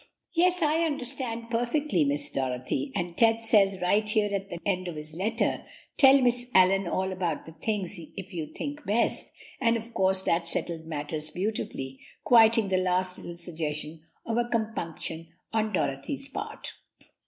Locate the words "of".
4.87-4.95, 9.77-9.93, 14.25-14.37